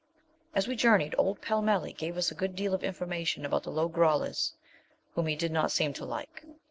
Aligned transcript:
As 0.55 0.67
we 0.67 0.75
journeyed, 0.75 1.13
old 1.19 1.41
Pellmelli 1.43 1.93
gave 1.93 2.17
us 2.17 2.31
a 2.31 2.33
good 2.33 2.55
deal 2.55 2.73
of 2.73 2.83
information 2.83 3.45
about 3.45 3.61
the 3.61 3.69
Lo 3.69 3.87
grollas, 3.87 4.53
whom 5.13 5.27
he 5.27 5.35
did 5.35 5.51
not 5.51 5.71
seem 5.71 5.93
to 5.93 6.05
like. 6.05 6.43